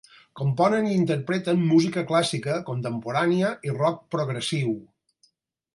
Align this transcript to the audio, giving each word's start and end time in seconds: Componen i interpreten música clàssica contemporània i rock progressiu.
Componen 0.39 0.87
i 0.91 0.95
interpreten 0.99 1.61
música 1.73 2.05
clàssica 2.13 2.57
contemporània 2.71 3.53
i 3.71 3.79
rock 3.79 4.03
progressiu. 4.17 4.75